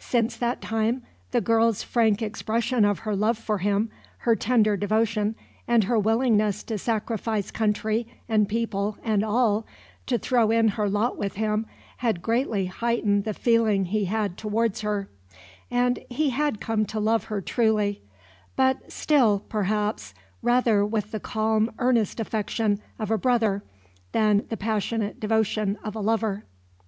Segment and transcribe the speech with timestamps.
[0.00, 3.90] Since that time, the girl's frank expression of her love for him,
[4.26, 5.36] her tender devotion,
[5.68, 9.66] and her willingness to sacrifice country, and people, and all,
[10.08, 11.64] to throw in her lot with him,
[11.98, 15.08] had greatly heightened the feeling he had towards her;
[15.70, 18.02] and he had come to love her truly;
[18.56, 23.62] but still, perhaps, rather with the calm earnest affection of a brother,
[24.10, 26.42] than the passionate devotion of a lover.